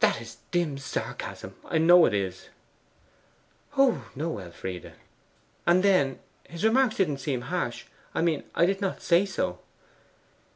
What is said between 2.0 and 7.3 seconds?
it is.' 'Oh no, Elfride.' 'And then, his remarks didn't